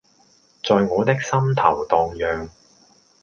[0.63, 2.49] 在我的心頭蕩漾